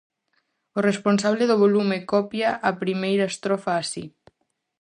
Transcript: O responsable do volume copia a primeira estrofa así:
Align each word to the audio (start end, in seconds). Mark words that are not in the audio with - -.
O 0.77 0.79
responsable 0.89 1.43
do 1.47 1.55
volume 1.63 1.97
copia 2.13 2.49
a 2.69 2.71
primeira 2.81 3.29
estrofa 3.31 3.71
así: 3.81 4.05